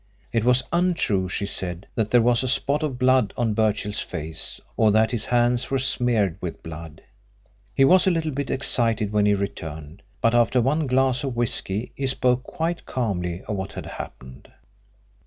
It 0.33 0.43
was 0.43 0.63
untrue, 0.73 1.29
she 1.29 1.45
said, 1.45 1.85
that 1.93 2.09
there 2.09 2.23
was 2.23 2.41
a 2.41 2.47
spot 2.47 2.81
of 2.81 2.97
blood 2.97 3.35
on 3.37 3.53
Birchill's 3.53 3.99
face 3.99 4.59
or 4.75 4.89
that 4.91 5.11
his 5.11 5.25
hands 5.25 5.69
were 5.69 5.77
smeared 5.77 6.39
with 6.41 6.63
blood. 6.63 7.03
He 7.75 7.85
was 7.85 8.07
a 8.07 8.09
little 8.09 8.31
bit 8.31 8.49
excited 8.49 9.11
when 9.11 9.27
he 9.27 9.35
returned, 9.35 10.01
but 10.19 10.33
after 10.33 10.59
one 10.59 10.87
glass 10.87 11.23
of 11.23 11.35
whisky 11.35 11.91
he 11.93 12.07
spoke 12.07 12.41
quite 12.41 12.87
calmly 12.87 13.43
of 13.43 13.55
what 13.55 13.73
had 13.73 13.85
happened. 13.85 14.51